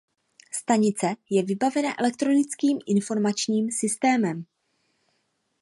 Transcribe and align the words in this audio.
Stanice 0.59 1.15
je 1.29 1.43
vybavena 1.43 1.95
elektronickým 1.99 2.79
informačním 2.87 3.71
systémem. 3.71 4.45